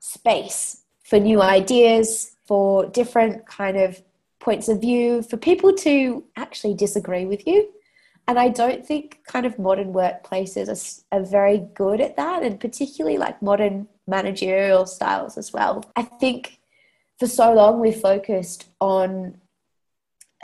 space 0.00 0.84
for 1.02 1.18
new 1.18 1.42
ideas 1.42 2.36
for 2.46 2.86
different 2.86 3.46
kind 3.46 3.76
of 3.76 4.00
points 4.38 4.68
of 4.68 4.80
view 4.80 5.22
for 5.22 5.36
people 5.36 5.72
to 5.74 6.24
actually 6.36 6.74
disagree 6.74 7.26
with 7.26 7.46
you 7.46 7.68
and 8.30 8.38
I 8.38 8.48
don't 8.48 8.86
think 8.86 9.24
kind 9.24 9.44
of 9.44 9.58
modern 9.58 9.92
workplaces 9.92 10.68
are, 11.10 11.18
are 11.18 11.24
very 11.24 11.58
good 11.74 12.00
at 12.00 12.14
that, 12.16 12.44
and 12.44 12.60
particularly 12.60 13.18
like 13.18 13.42
modern 13.42 13.88
managerial 14.06 14.86
styles 14.86 15.36
as 15.36 15.52
well. 15.52 15.84
I 15.96 16.02
think 16.02 16.60
for 17.18 17.26
so 17.26 17.52
long 17.52 17.80
we've 17.80 18.00
focused 18.00 18.66
on 18.80 19.40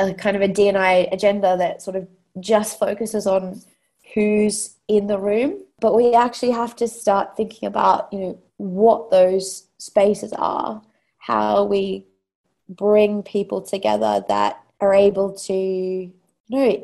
a 0.01 0.13
kind 0.15 0.35
of 0.35 0.43
a 0.43 0.49
DNI 0.49 1.13
agenda 1.13 1.57
that 1.59 1.81
sort 1.81 1.95
of 1.95 2.09
just 2.41 2.77
focuses 2.77 3.25
on 3.25 3.63
who's 4.15 4.75
in 4.89 5.07
the 5.07 5.21
room, 5.21 5.63
but 5.79 5.95
we 5.95 6.13
actually 6.13 6.51
have 6.51 6.75
to 6.77 6.89
start 6.89 7.37
thinking 7.37 7.69
about, 7.69 8.13
you 8.13 8.19
know, 8.19 8.39
what 8.57 9.13
those 9.13 9.69
spaces 9.79 10.33
are, 10.33 10.83
how 11.19 11.63
we 11.63 12.05
bring 12.69 13.23
people 13.23 13.63
together 13.63 14.25
that 14.27 14.61
are 14.81 14.93
able 14.93 15.33
to 15.33 15.55
you 15.55 16.13
know 16.51 16.79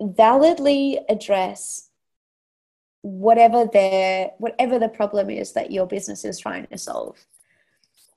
validly 0.00 1.00
address 1.08 1.88
whatever 3.02 3.66
their 3.72 4.32
whatever 4.38 4.78
the 4.78 4.88
problem 4.88 5.30
is 5.30 5.52
that 5.52 5.70
your 5.70 5.86
business 5.86 6.24
is 6.24 6.38
trying 6.38 6.66
to 6.66 6.78
solve. 6.78 7.18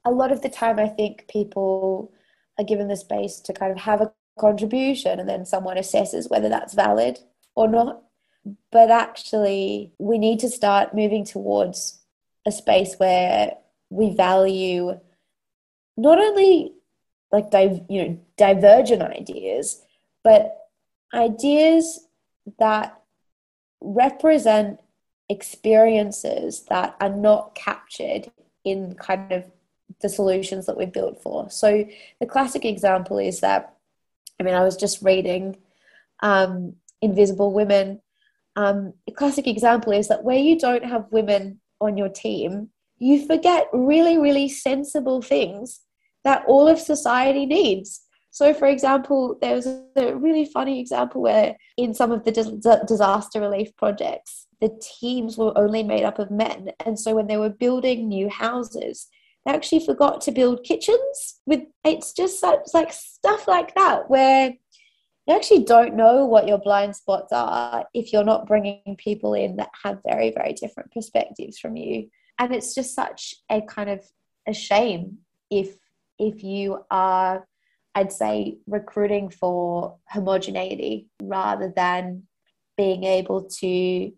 A 0.05 0.11
lot 0.11 0.31
of 0.31 0.41
the 0.41 0.49
time 0.49 0.79
i 0.79 0.87
think 0.87 1.27
people 1.27 2.11
are 2.57 2.65
given 2.65 2.87
the 2.87 2.95
space 2.95 3.39
to 3.39 3.53
kind 3.53 3.71
of 3.71 3.77
have 3.79 4.01
a 4.01 4.11
contribution 4.39 5.19
and 5.19 5.29
then 5.29 5.45
someone 5.45 5.77
assesses 5.77 6.29
whether 6.29 6.49
that's 6.49 6.73
valid 6.73 7.19
or 7.55 7.67
not. 7.67 8.03
But 8.71 8.89
actually 8.89 9.93
we 9.99 10.17
need 10.17 10.39
to 10.39 10.49
start 10.49 10.95
moving 10.95 11.25
towards 11.25 11.99
a 12.45 12.51
space 12.51 12.95
where 12.97 13.53
we 13.89 14.15
value 14.15 14.99
not 15.97 16.17
only 16.17 16.73
like 17.31 17.53
you 17.53 18.03
know 18.03 18.19
divergent 18.37 19.01
ideas 19.01 19.81
but 20.23 20.60
ideas 21.13 22.07
that 22.59 23.01
represent 23.81 24.79
experiences 25.29 26.65
that 26.69 26.95
are 26.99 27.09
not 27.09 27.55
captured 27.55 28.31
in 28.63 28.95
kind 28.95 29.31
of 29.31 29.45
the 30.01 30.09
solutions 30.09 30.65
that 30.65 30.77
we're 30.77 30.87
built 30.87 31.21
for. 31.21 31.49
So 31.49 31.85
the 32.19 32.25
classic 32.25 32.65
example 32.65 33.17
is 33.17 33.39
that, 33.41 33.75
I 34.39 34.43
mean, 34.43 34.53
I 34.53 34.63
was 34.63 34.75
just 34.75 35.01
reading 35.01 35.57
um, 36.21 36.75
Invisible 37.01 37.53
Women. 37.53 38.01
Um, 38.55 38.93
a 39.07 39.11
classic 39.11 39.47
example 39.47 39.93
is 39.93 40.07
that 40.09 40.23
where 40.23 40.37
you 40.37 40.59
don't 40.59 40.85
have 40.85 41.11
women 41.11 41.61
on 41.79 41.97
your 41.97 42.09
team, 42.09 42.69
you 42.97 43.25
forget 43.25 43.67
really, 43.73 44.17
really 44.17 44.49
sensible 44.49 45.21
things 45.21 45.81
that 46.23 46.43
all 46.45 46.67
of 46.67 46.79
society 46.79 47.45
needs. 47.45 48.01
So, 48.31 48.53
for 48.53 48.67
example, 48.67 49.37
there 49.41 49.55
was 49.55 49.67
a 49.67 50.15
really 50.15 50.45
funny 50.45 50.79
example 50.79 51.21
where 51.21 51.57
in 51.75 51.93
some 51.93 52.13
of 52.13 52.23
the 52.23 52.31
disaster 52.87 53.41
relief 53.41 53.75
projects, 53.75 54.47
the 54.61 54.71
teams 54.81 55.37
were 55.37 55.57
only 55.57 55.83
made 55.83 56.03
up 56.03 56.17
of 56.17 56.31
men. 56.31 56.71
And 56.85 56.97
so 56.97 57.13
when 57.13 57.27
they 57.27 57.35
were 57.35 57.49
building 57.49 58.07
new 58.07 58.29
houses, 58.29 59.07
they 59.45 59.51
actually 59.51 59.85
forgot 59.85 60.21
to 60.21 60.31
build 60.31 60.63
kitchens 60.63 61.41
with 61.45 61.61
it's 61.83 62.13
just 62.13 62.39
such 62.39 62.59
like 62.73 62.93
stuff 62.93 63.47
like 63.47 63.73
that 63.75 64.09
where 64.09 64.53
you 65.27 65.35
actually 65.35 65.63
don't 65.63 65.95
know 65.95 66.25
what 66.25 66.47
your 66.47 66.59
blind 66.59 66.95
spots 66.95 67.33
are 67.33 67.85
if 67.93 68.13
you're 68.13 68.23
not 68.23 68.47
bringing 68.47 68.95
people 68.97 69.33
in 69.33 69.55
that 69.55 69.69
have 69.83 69.99
very 70.07 70.31
very 70.31 70.53
different 70.53 70.91
perspectives 70.91 71.57
from 71.57 71.75
you 71.75 72.07
and 72.37 72.53
it's 72.53 72.75
just 72.75 72.93
such 72.93 73.33
a 73.49 73.61
kind 73.61 73.89
of 73.89 74.03
a 74.47 74.53
shame 74.53 75.17
if 75.49 75.75
if 76.19 76.43
you 76.43 76.85
are 76.91 77.47
I'd 77.95 78.11
say 78.11 78.57
recruiting 78.67 79.29
for 79.29 79.97
homogeneity 80.07 81.07
rather 81.21 81.71
than 81.75 82.23
being 82.77 83.03
able 83.03 83.43
to 83.59 84.11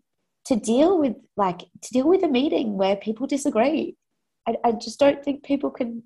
to 0.46 0.56
deal 0.58 1.00
with 1.00 1.16
like 1.38 1.60
to 1.60 1.90
deal 1.92 2.08
with 2.08 2.24
a 2.24 2.28
meeting 2.28 2.78
where 2.78 2.96
people 2.96 3.28
disagree. 3.28 3.96
I, 4.48 4.56
I 4.64 4.72
just 4.74 5.00
don't 5.00 5.24
think 5.24 5.44
people 5.44 5.72
can 5.72 6.04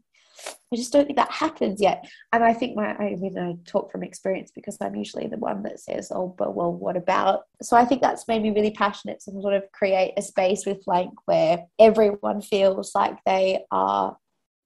I 0.72 0.76
just 0.76 0.92
don't 0.92 1.06
think 1.06 1.18
that 1.18 1.32
happens 1.32 1.82
yet. 1.82 2.06
And 2.32 2.44
I 2.44 2.54
think 2.54 2.76
my, 2.76 2.96
I 2.96 3.16
mean, 3.16 3.38
I 3.40 3.56
talk 3.66 3.92
from 3.92 4.04
experience 4.04 4.52
because 4.54 4.78
I'm 4.82 4.96
usually 4.96 5.28
the 5.28 5.38
one 5.38 5.64
that 5.64 5.80
says, 5.80 6.12
oh, 6.14 6.36
but 6.38 6.56
well, 6.56 6.72
what 6.72 6.96
about? 6.96 7.44
So 7.62 7.76
I 7.76 7.86
think 7.86 8.02
that's 8.02 8.28
made 8.28 8.44
me 8.44 8.52
really 8.52 8.72
passionate 8.72 9.20
to 9.22 9.32
sort 9.42 9.56
of 9.56 9.72
create 9.72 10.14
a 10.18 10.22
space 10.22 10.66
with 10.66 10.84
Flank 10.84 11.14
where 11.26 11.66
everyone 11.80 12.42
feels 12.42 12.94
like 12.94 13.18
they 13.26 13.66
are 13.72 14.18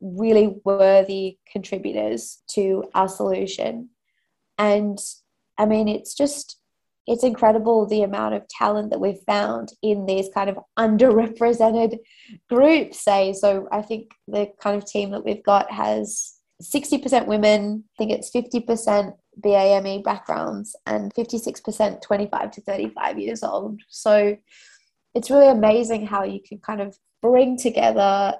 really 0.02 0.60
worthy 0.66 1.38
contributors 1.52 2.42
to 2.52 2.84
our 2.94 3.08
solution. 3.08 3.90
And 4.58 4.98
I 5.58 5.66
mean, 5.66 5.88
it's 5.88 6.14
just, 6.14 6.58
it's 7.08 7.24
incredible 7.24 7.86
the 7.86 8.04
amount 8.04 8.36
of 8.36 8.48
talent 8.48 8.90
that 8.92 9.00
we've 9.00 9.22
found 9.26 9.74
in 9.82 10.06
these 10.06 10.30
kind 10.34 10.50
of 10.50 10.60
underrepresented 10.78 12.00
groups, 12.50 13.04
say. 13.04 13.34
So 13.34 13.68
I 13.72 13.82
think 13.82 14.12
the 14.28 14.52
kind 14.60 14.76
of 14.76 14.86
team 14.86 15.12
that 15.12 15.26
we've 15.26 15.44
got 15.44 15.72
has 15.72 16.36
60% 16.62 17.28
women, 17.28 17.84
I 17.86 17.98
think 17.98 18.12
it's 18.12 18.32
50% 18.32 19.14
BAME 19.44 20.04
backgrounds, 20.04 20.76
and 20.86 21.14
56% 21.14 22.02
25 22.02 22.52
to 22.52 22.62
35 22.62 23.20
years 23.20 23.44
old. 23.44 23.82
So 23.90 24.38
it's 25.14 25.32
really 25.32 25.50
amazing 25.50 26.06
how 26.06 26.24
you 26.24 26.40
can 26.42 26.60
kind 26.60 26.82
of 26.82 26.98
bring 27.22 27.58
together 27.58 28.36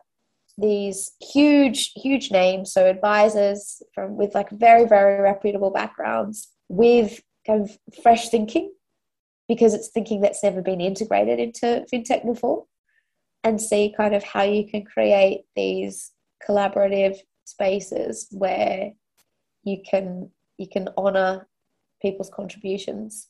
these 0.58 1.12
huge, 1.22 1.92
huge 1.96 2.32
names, 2.32 2.74
so 2.74 2.86
advisors 2.86 3.82
from 3.94 4.18
with 4.18 4.36
like 4.36 4.50
very, 4.50 4.86
very 4.86 5.22
reputable 5.22 5.72
backgrounds 5.72 6.50
with 6.70 7.22
kind 7.46 7.62
of 7.62 7.78
fresh 8.04 8.30
thinking 8.30 8.72
because 9.48 9.74
it's 9.74 9.90
thinking 9.90 10.22
that's 10.22 10.44
never 10.44 10.62
been 10.62 10.82
integrated 10.82 11.40
into 11.40 11.86
fintech 11.92 12.26
before 12.26 12.66
and 13.44 13.60
see 13.60 13.94
kind 13.96 14.14
of 14.14 14.24
how 14.24 14.44
you 14.44 14.68
can 14.68 14.84
create 14.84 15.42
these 15.56 16.12
collaborative 16.48 17.18
spaces 17.46 18.28
where 18.32 18.92
you 19.64 19.78
can 19.90 20.30
you 20.58 20.68
can 20.68 20.90
honor 20.98 21.48
people's 22.02 22.30
contributions 22.30 23.28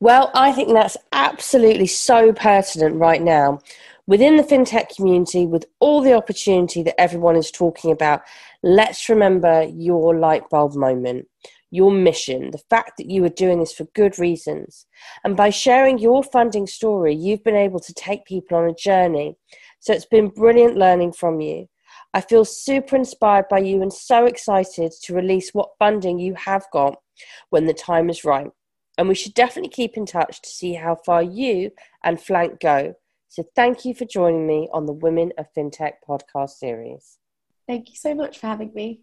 well 0.00 0.30
i 0.34 0.52
think 0.52 0.68
that's 0.68 0.96
absolutely 1.12 1.86
so 1.86 2.32
pertinent 2.32 2.96
right 2.96 3.22
now 3.22 3.58
within 4.06 4.36
the 4.36 4.42
fintech 4.42 4.94
community, 4.94 5.46
with 5.46 5.64
all 5.80 6.00
the 6.00 6.12
opportunity 6.12 6.82
that 6.82 7.00
everyone 7.00 7.36
is 7.36 7.50
talking 7.50 7.90
about, 7.92 8.22
let's 8.62 9.08
remember 9.08 9.64
your 9.72 10.16
light 10.16 10.48
bulb 10.50 10.74
moment, 10.74 11.26
your 11.70 11.90
mission, 11.90 12.50
the 12.50 12.62
fact 12.70 12.96
that 12.98 13.10
you 13.10 13.24
are 13.24 13.30
doing 13.30 13.60
this 13.60 13.72
for 13.72 13.84
good 13.94 14.18
reasons. 14.18 14.86
And 15.24 15.36
by 15.36 15.50
sharing 15.50 15.98
your 15.98 16.22
funding 16.22 16.66
story, 16.66 17.14
you've 17.14 17.44
been 17.44 17.56
able 17.56 17.80
to 17.80 17.94
take 17.94 18.24
people 18.24 18.58
on 18.58 18.68
a 18.68 18.74
journey. 18.74 19.36
So 19.80 19.92
it's 19.92 20.06
been 20.06 20.28
brilliant 20.28 20.76
learning 20.76 21.12
from 21.12 21.40
you. 21.40 21.68
I 22.14 22.20
feel 22.20 22.44
super 22.44 22.96
inspired 22.96 23.48
by 23.48 23.60
you 23.60 23.80
and 23.80 23.92
so 23.92 24.26
excited 24.26 24.92
to 25.04 25.14
release 25.14 25.54
what 25.54 25.70
funding 25.78 26.18
you 26.18 26.34
have 26.34 26.66
got 26.72 26.96
when 27.50 27.64
the 27.64 27.72
time 27.72 28.10
is 28.10 28.24
right. 28.24 28.50
And 28.98 29.08
we 29.08 29.14
should 29.14 29.34
definitely 29.34 29.70
keep 29.70 29.96
in 29.96 30.06
touch 30.06 30.42
to 30.42 30.48
see 30.48 30.74
how 30.74 30.96
far 30.96 31.22
you 31.22 31.70
and 32.04 32.20
Flank 32.20 32.60
go. 32.60 32.94
So 33.28 33.44
thank 33.56 33.84
you 33.84 33.94
for 33.94 34.04
joining 34.04 34.46
me 34.46 34.68
on 34.72 34.86
the 34.86 34.92
Women 34.92 35.32
of 35.38 35.46
FinTech 35.56 35.92
podcast 36.06 36.50
series. 36.50 37.18
Thank 37.66 37.88
you 37.88 37.96
so 37.96 38.14
much 38.14 38.38
for 38.38 38.48
having 38.48 38.74
me. 38.74 39.00